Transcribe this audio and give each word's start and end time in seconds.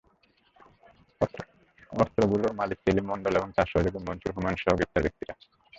অস্ত্রগুলোর 1.91 2.51
মালিক 2.53 2.77
সেলিম 2.83 3.05
মণ্ডল 3.11 3.33
এবং 3.35 3.49
তাঁর 3.55 3.71
সহযোগী 3.71 3.99
মনসুর, 4.01 4.35
হুমায়ুনসহ 4.35 4.71
গ্রেপ্তার 4.77 5.05
ব্যক্তিরা। 5.05 5.33